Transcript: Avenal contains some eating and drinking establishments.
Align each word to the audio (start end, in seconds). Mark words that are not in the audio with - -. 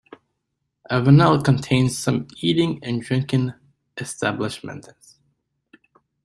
Avenal 0.89 1.43
contains 1.43 1.95
some 1.95 2.27
eating 2.41 2.79
and 2.81 3.03
drinking 3.03 3.53
establishments. 3.99 5.19